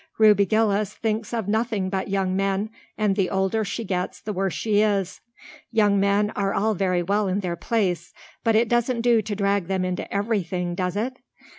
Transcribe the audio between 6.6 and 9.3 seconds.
very well in their place, but it doesn't do